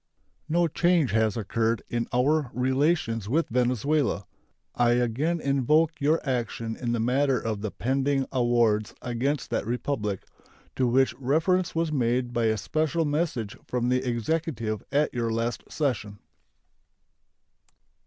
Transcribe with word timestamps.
No 0.49 0.67
change 0.67 1.11
has 1.11 1.37
occurred 1.37 1.83
in 1.87 2.07
our 2.11 2.49
relations 2.55 3.29
with 3.29 3.49
Venezuela. 3.49 4.25
I 4.73 4.93
again 4.93 5.39
invoke 5.39 6.01
your 6.01 6.19
action 6.27 6.75
in 6.75 6.91
the 6.91 6.99
matter 6.99 7.39
of 7.39 7.61
the 7.61 7.69
pending 7.69 8.25
awards 8.31 8.95
against 9.03 9.51
that 9.51 9.67
Republic, 9.67 10.23
to 10.75 10.87
which 10.87 11.13
reference 11.19 11.75
was 11.75 11.91
made 11.91 12.33
by 12.33 12.45
a 12.45 12.57
special 12.57 13.05
message 13.05 13.55
from 13.67 13.89
the 13.89 14.01
Executive 14.03 14.81
at 14.91 15.13
your 15.13 15.31
last 15.31 15.71
session. 15.71 16.17